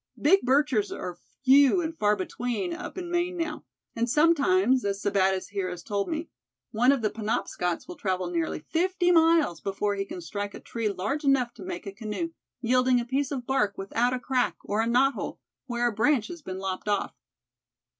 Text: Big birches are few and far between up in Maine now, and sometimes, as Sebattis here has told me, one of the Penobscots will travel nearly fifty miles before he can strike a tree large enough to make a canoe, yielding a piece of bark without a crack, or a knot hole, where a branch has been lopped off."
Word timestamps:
Big 0.19 0.41
birches 0.41 0.91
are 0.91 1.19
few 1.45 1.79
and 1.79 1.95
far 1.95 2.15
between 2.15 2.73
up 2.73 2.97
in 2.97 3.11
Maine 3.11 3.37
now, 3.37 3.65
and 3.95 4.09
sometimes, 4.09 4.83
as 4.83 4.99
Sebattis 4.99 5.49
here 5.49 5.69
has 5.69 5.83
told 5.83 6.09
me, 6.09 6.27
one 6.71 6.91
of 6.91 7.03
the 7.03 7.11
Penobscots 7.11 7.87
will 7.87 7.97
travel 7.97 8.27
nearly 8.31 8.57
fifty 8.61 9.11
miles 9.11 9.61
before 9.61 9.93
he 9.93 10.03
can 10.03 10.19
strike 10.19 10.55
a 10.55 10.59
tree 10.59 10.89
large 10.89 11.23
enough 11.23 11.53
to 11.53 11.61
make 11.61 11.85
a 11.85 11.91
canoe, 11.91 12.31
yielding 12.61 12.99
a 12.99 13.05
piece 13.05 13.29
of 13.29 13.45
bark 13.45 13.77
without 13.77 14.11
a 14.11 14.19
crack, 14.19 14.55
or 14.63 14.81
a 14.81 14.87
knot 14.87 15.13
hole, 15.13 15.39
where 15.67 15.87
a 15.87 15.91
branch 15.93 16.29
has 16.29 16.41
been 16.41 16.57
lopped 16.57 16.87
off." 16.87 17.13